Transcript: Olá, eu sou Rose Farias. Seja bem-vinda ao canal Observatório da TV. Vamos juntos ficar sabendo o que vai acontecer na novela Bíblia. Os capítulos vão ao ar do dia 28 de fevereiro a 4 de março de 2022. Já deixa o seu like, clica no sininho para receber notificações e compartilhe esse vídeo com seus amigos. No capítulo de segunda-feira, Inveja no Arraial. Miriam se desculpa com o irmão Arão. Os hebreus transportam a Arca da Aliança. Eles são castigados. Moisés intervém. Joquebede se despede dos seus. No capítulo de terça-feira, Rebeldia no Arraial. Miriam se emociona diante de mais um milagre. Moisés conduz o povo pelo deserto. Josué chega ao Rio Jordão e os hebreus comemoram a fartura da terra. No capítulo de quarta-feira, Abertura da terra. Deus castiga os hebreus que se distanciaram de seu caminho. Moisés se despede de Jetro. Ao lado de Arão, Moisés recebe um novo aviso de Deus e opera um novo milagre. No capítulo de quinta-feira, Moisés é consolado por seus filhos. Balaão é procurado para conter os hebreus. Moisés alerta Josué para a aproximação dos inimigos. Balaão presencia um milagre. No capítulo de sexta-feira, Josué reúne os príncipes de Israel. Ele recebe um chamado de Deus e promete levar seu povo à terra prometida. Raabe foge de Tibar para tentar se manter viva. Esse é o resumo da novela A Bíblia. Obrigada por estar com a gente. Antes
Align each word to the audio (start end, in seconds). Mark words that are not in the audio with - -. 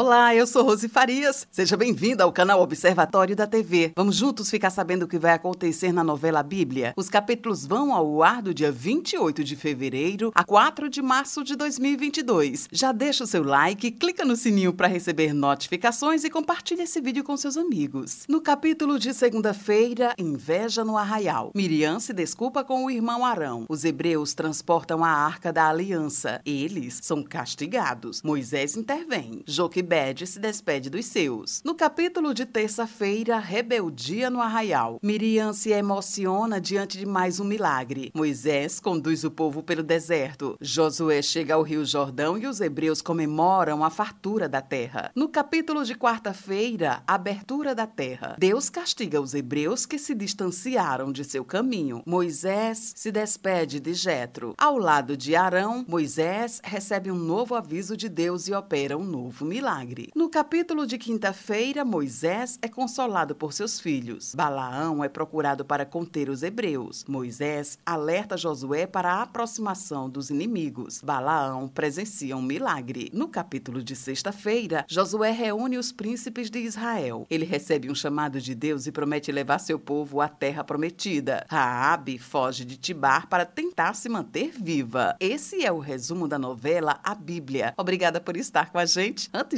Olá, 0.00 0.32
eu 0.32 0.46
sou 0.46 0.62
Rose 0.62 0.88
Farias. 0.88 1.44
Seja 1.50 1.76
bem-vinda 1.76 2.22
ao 2.22 2.30
canal 2.30 2.62
Observatório 2.62 3.34
da 3.34 3.48
TV. 3.48 3.92
Vamos 3.96 4.14
juntos 4.14 4.48
ficar 4.48 4.70
sabendo 4.70 5.02
o 5.02 5.08
que 5.08 5.18
vai 5.18 5.32
acontecer 5.32 5.90
na 5.90 6.04
novela 6.04 6.40
Bíblia. 6.40 6.94
Os 6.96 7.08
capítulos 7.08 7.66
vão 7.66 7.92
ao 7.92 8.22
ar 8.22 8.40
do 8.40 8.54
dia 8.54 8.70
28 8.70 9.42
de 9.42 9.56
fevereiro 9.56 10.30
a 10.36 10.44
4 10.44 10.88
de 10.88 11.02
março 11.02 11.42
de 11.42 11.56
2022. 11.56 12.68
Já 12.70 12.92
deixa 12.92 13.24
o 13.24 13.26
seu 13.26 13.42
like, 13.42 13.90
clica 13.90 14.24
no 14.24 14.36
sininho 14.36 14.72
para 14.72 14.86
receber 14.86 15.32
notificações 15.32 16.22
e 16.22 16.30
compartilhe 16.30 16.82
esse 16.82 17.00
vídeo 17.00 17.24
com 17.24 17.36
seus 17.36 17.56
amigos. 17.56 18.22
No 18.28 18.40
capítulo 18.40 19.00
de 19.00 19.12
segunda-feira, 19.12 20.14
Inveja 20.16 20.84
no 20.84 20.96
Arraial. 20.96 21.50
Miriam 21.56 21.98
se 21.98 22.12
desculpa 22.12 22.62
com 22.62 22.84
o 22.84 22.90
irmão 22.92 23.26
Arão. 23.26 23.66
Os 23.68 23.84
hebreus 23.84 24.32
transportam 24.32 25.04
a 25.04 25.10
Arca 25.10 25.52
da 25.52 25.68
Aliança. 25.68 26.40
Eles 26.46 27.00
são 27.02 27.20
castigados. 27.20 28.22
Moisés 28.22 28.76
intervém. 28.76 29.42
Joquebede 29.88 30.26
se 30.26 30.38
despede 30.38 30.90
dos 30.90 31.06
seus. 31.06 31.62
No 31.64 31.74
capítulo 31.74 32.34
de 32.34 32.44
terça-feira, 32.44 33.38
Rebeldia 33.38 34.28
no 34.28 34.42
Arraial. 34.42 34.98
Miriam 35.02 35.54
se 35.54 35.70
emociona 35.70 36.60
diante 36.60 36.98
de 36.98 37.06
mais 37.06 37.40
um 37.40 37.44
milagre. 37.44 38.12
Moisés 38.14 38.80
conduz 38.80 39.24
o 39.24 39.30
povo 39.30 39.62
pelo 39.62 39.82
deserto. 39.82 40.58
Josué 40.60 41.22
chega 41.22 41.54
ao 41.54 41.62
Rio 41.62 41.86
Jordão 41.86 42.36
e 42.36 42.46
os 42.46 42.60
hebreus 42.60 43.00
comemoram 43.00 43.82
a 43.82 43.88
fartura 43.88 44.46
da 44.46 44.60
terra. 44.60 45.10
No 45.14 45.26
capítulo 45.26 45.82
de 45.86 45.94
quarta-feira, 45.94 47.02
Abertura 47.06 47.74
da 47.74 47.86
terra. 47.86 48.36
Deus 48.38 48.68
castiga 48.68 49.22
os 49.22 49.32
hebreus 49.32 49.86
que 49.86 49.98
se 49.98 50.14
distanciaram 50.14 51.10
de 51.10 51.24
seu 51.24 51.46
caminho. 51.46 52.02
Moisés 52.04 52.92
se 52.94 53.10
despede 53.10 53.80
de 53.80 53.94
Jetro. 53.94 54.52
Ao 54.58 54.76
lado 54.76 55.16
de 55.16 55.34
Arão, 55.34 55.82
Moisés 55.88 56.60
recebe 56.62 57.10
um 57.10 57.16
novo 57.16 57.54
aviso 57.54 57.96
de 57.96 58.10
Deus 58.10 58.48
e 58.48 58.52
opera 58.52 58.98
um 58.98 59.04
novo 59.04 59.46
milagre. 59.46 59.67
No 60.14 60.30
capítulo 60.30 60.86
de 60.86 60.96
quinta-feira, 60.96 61.84
Moisés 61.84 62.58
é 62.62 62.68
consolado 62.68 63.34
por 63.34 63.52
seus 63.52 63.78
filhos. 63.78 64.34
Balaão 64.34 65.04
é 65.04 65.10
procurado 65.10 65.62
para 65.62 65.84
conter 65.84 66.30
os 66.30 66.42
hebreus. 66.42 67.04
Moisés 67.06 67.78
alerta 67.84 68.34
Josué 68.34 68.86
para 68.86 69.12
a 69.12 69.22
aproximação 69.22 70.08
dos 70.08 70.30
inimigos. 70.30 71.02
Balaão 71.02 71.68
presencia 71.68 72.34
um 72.34 72.40
milagre. 72.40 73.10
No 73.12 73.28
capítulo 73.28 73.82
de 73.82 73.94
sexta-feira, 73.94 74.86
Josué 74.88 75.32
reúne 75.32 75.76
os 75.76 75.92
príncipes 75.92 76.50
de 76.50 76.60
Israel. 76.60 77.26
Ele 77.28 77.44
recebe 77.44 77.90
um 77.90 77.94
chamado 77.94 78.40
de 78.40 78.54
Deus 78.54 78.86
e 78.86 78.92
promete 78.92 79.30
levar 79.30 79.58
seu 79.58 79.78
povo 79.78 80.22
à 80.22 80.28
terra 80.28 80.64
prometida. 80.64 81.44
Raabe 81.46 82.18
foge 82.18 82.64
de 82.64 82.78
Tibar 82.78 83.28
para 83.28 83.44
tentar 83.44 83.92
se 83.92 84.08
manter 84.08 84.50
viva. 84.58 85.14
Esse 85.20 85.62
é 85.62 85.70
o 85.70 85.78
resumo 85.78 86.26
da 86.26 86.38
novela 86.38 86.98
A 87.04 87.14
Bíblia. 87.14 87.74
Obrigada 87.76 88.18
por 88.18 88.34
estar 88.34 88.70
com 88.72 88.78
a 88.78 88.86
gente. 88.86 89.28
Antes 89.34 89.57